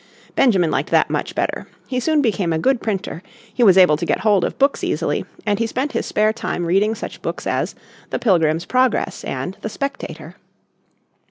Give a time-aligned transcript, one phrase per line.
[0.35, 1.67] Benjamin liked that much better.
[1.85, 3.21] He soon became a good printer,
[3.53, 6.65] he was able to get hold of books easily, and he spent his spare time
[6.65, 7.75] reading such books as
[8.09, 10.37] the "Pilgrim's Progress" and the "Spectator."